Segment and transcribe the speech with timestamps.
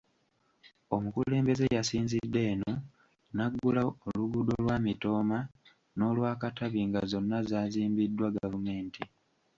[0.95, 2.71] Omukulembeze yasinzidde eno
[3.35, 5.39] n’aggulawo oluguudo lwa Mitooma
[5.95, 9.03] n’olwa Katabi nga zonna zaazimbiddwa gavumenti.